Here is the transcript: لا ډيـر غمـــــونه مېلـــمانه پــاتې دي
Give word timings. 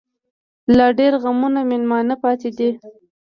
لا 0.77 0.87
ډيـر 0.97 1.13
غمـــــونه 1.23 1.59
مېلـــمانه 1.69 2.15
پــاتې 2.21 2.49
دي 2.57 2.69